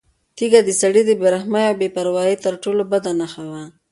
تیږه 0.37 0.61
د 0.67 0.69
سړي 0.81 1.01
د 1.05 1.11
بې 1.19 1.27
رحمۍ 1.35 1.63
او 1.69 1.75
بې 1.79 1.87
پروایۍ 1.97 2.35
تر 2.45 2.53
ټولو 2.63 2.83
بده 2.91 3.11
نښه 3.19 3.43
وه. 3.51 3.63